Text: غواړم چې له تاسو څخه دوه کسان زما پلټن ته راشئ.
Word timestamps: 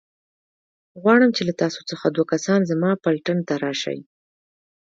غواړم 1.01 1.29
چې 1.37 1.41
له 1.49 1.53
تاسو 1.61 1.79
څخه 1.89 2.05
دوه 2.09 2.25
کسان 2.33 2.59
زما 2.71 2.91
پلټن 3.03 3.37
ته 3.47 3.53
راشئ. 3.63 3.99